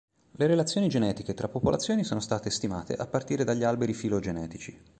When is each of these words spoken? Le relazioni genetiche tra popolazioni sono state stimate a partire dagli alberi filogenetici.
Le 0.31 0.47
relazioni 0.47 0.87
genetiche 0.89 1.35
tra 1.35 1.47
popolazioni 1.47 2.03
sono 2.03 2.21
state 2.21 2.49
stimate 2.49 2.95
a 2.95 3.05
partire 3.05 3.43
dagli 3.43 3.63
alberi 3.63 3.93
filogenetici. 3.93 4.81